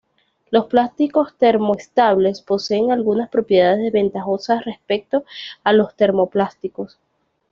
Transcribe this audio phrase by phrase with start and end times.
[0.49, 5.25] Los plásticos termoestables poseen algunas propiedades ventajosas respecto
[5.63, 6.97] a los termoplásticos.